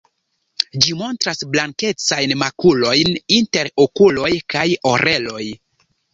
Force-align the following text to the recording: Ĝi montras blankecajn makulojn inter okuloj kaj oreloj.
Ĝi 0.85 0.93
montras 1.01 1.43
blankecajn 1.55 2.33
makulojn 2.45 3.13
inter 3.39 3.71
okuloj 3.85 4.33
kaj 4.57 4.67
oreloj. 4.95 5.45